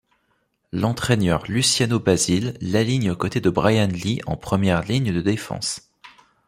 L'entraîneur 0.71 1.43
Luciano 1.47 1.99
Basile 1.99 2.57
l'aligne 2.59 3.11
aux 3.11 3.15
côtés 3.15 3.39
de 3.39 3.51
Brian 3.51 3.85
Lee 3.89 4.19
en 4.25 4.35
première 4.35 4.81
ligne 4.81 5.13
de 5.13 5.21
défense. 5.21 5.91